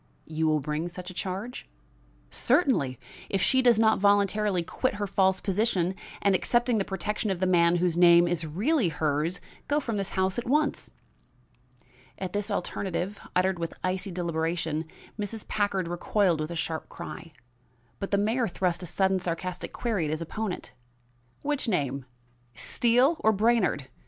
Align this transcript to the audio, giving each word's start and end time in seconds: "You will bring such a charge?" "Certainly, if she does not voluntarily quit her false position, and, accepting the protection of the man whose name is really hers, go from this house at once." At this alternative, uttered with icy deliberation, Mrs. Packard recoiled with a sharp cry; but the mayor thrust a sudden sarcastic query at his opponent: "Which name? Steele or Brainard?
"You 0.25 0.47
will 0.47 0.61
bring 0.61 0.89
such 0.89 1.11
a 1.11 1.13
charge?" 1.13 1.69
"Certainly, 2.31 2.97
if 3.29 3.39
she 3.39 3.61
does 3.61 3.77
not 3.77 3.99
voluntarily 3.99 4.63
quit 4.63 4.95
her 4.95 5.05
false 5.05 5.39
position, 5.39 5.93
and, 6.23 6.33
accepting 6.33 6.79
the 6.79 6.83
protection 6.83 7.29
of 7.29 7.39
the 7.39 7.45
man 7.45 7.75
whose 7.75 7.95
name 7.95 8.27
is 8.27 8.43
really 8.43 8.89
hers, 8.89 9.39
go 9.67 9.79
from 9.79 9.97
this 9.97 10.09
house 10.17 10.39
at 10.39 10.47
once." 10.47 10.89
At 12.17 12.33
this 12.33 12.49
alternative, 12.49 13.19
uttered 13.35 13.59
with 13.59 13.75
icy 13.83 14.09
deliberation, 14.09 14.85
Mrs. 15.19 15.47
Packard 15.47 15.87
recoiled 15.87 16.39
with 16.41 16.49
a 16.49 16.55
sharp 16.55 16.89
cry; 16.89 17.31
but 17.99 18.09
the 18.09 18.17
mayor 18.17 18.47
thrust 18.47 18.81
a 18.81 18.87
sudden 18.87 19.19
sarcastic 19.19 19.71
query 19.71 20.05
at 20.05 20.09
his 20.09 20.19
opponent: 20.19 20.71
"Which 21.43 21.67
name? 21.67 22.05
Steele 22.55 23.17
or 23.19 23.31
Brainard? 23.31 23.87